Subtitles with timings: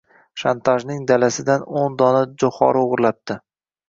[0.43, 3.37] Shantajning dalasidan o’n dona joʻhori oʻgʻirlabdi..